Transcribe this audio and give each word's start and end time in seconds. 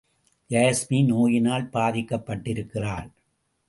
யாஸ்மி 0.49 1.05
நோயினால் 1.05 1.69
பாதிக்கப்பட்டிருக்கிறாள். 1.73 3.09